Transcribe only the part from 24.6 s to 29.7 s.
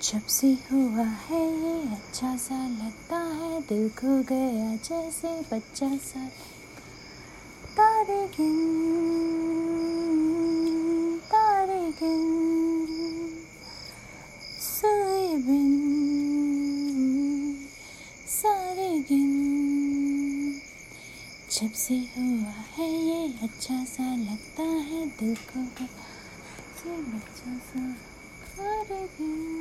है, दिल को से बच्चा सा। तारे गिन।